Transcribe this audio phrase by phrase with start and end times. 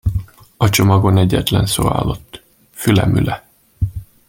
[0.57, 3.47] A csomagon egyetlen szó állott: Fülemüle.